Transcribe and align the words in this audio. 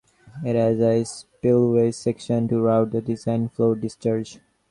It 0.43 0.55
has 0.55 0.79
a 0.79 1.03
spillway 1.03 1.91
section 1.91 2.47
to 2.47 2.59
route 2.59 2.89
the 2.89 3.03
designed 3.03 3.51
flood 3.51 3.81
discharge. 3.81 4.39